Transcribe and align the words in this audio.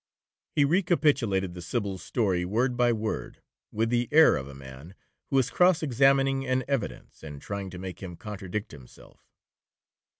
He 0.55 0.65
recapitulated 0.65 1.53
the 1.53 1.61
Sybil's 1.61 2.01
story 2.01 2.43
word 2.43 2.75
by 2.75 2.91
word, 2.91 3.39
with 3.71 3.89
the 3.91 4.09
air 4.11 4.35
of 4.35 4.47
a 4.47 4.55
man 4.55 4.95
who 5.29 5.37
is 5.37 5.51
cross 5.51 5.83
examining 5.83 6.43
an 6.43 6.63
evidence, 6.67 7.21
and 7.21 7.39
trying 7.39 7.69
to 7.69 7.77
make 7.77 8.01
him 8.01 8.15
contradict 8.15 8.71
himself. 8.71 9.29